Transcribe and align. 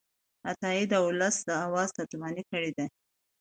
عطايي 0.49 0.83
د 0.89 0.93
ولس 1.07 1.35
د 1.45 1.49
آواز 1.65 1.89
ترجماني 1.97 2.43
کړې 2.51 2.71
ده. 2.77 2.85